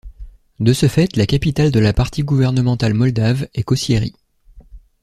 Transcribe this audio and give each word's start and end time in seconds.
De 0.59 0.73
ce 0.73 0.87
fait 0.87 1.15
la 1.15 1.27
capitale 1.27 1.69
de 1.69 1.79
la 1.79 1.93
partie 1.93 2.23
gouvernementale 2.23 2.95
moldave 2.95 3.47
est 3.53 3.61
Cocieri. 3.61 4.15